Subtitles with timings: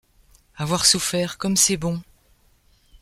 [0.55, 2.01] Avoir souffert, comme c’est bon!